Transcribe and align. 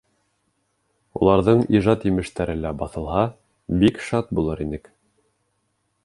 Уларҙың 1.19 1.59
ижад 1.79 2.07
емештәре 2.09 2.55
лә 2.63 2.71
баҫылһа, 2.79 3.25
бик 3.83 4.01
шат 4.09 4.33
булыр 4.39 4.65
инек. 4.69 4.89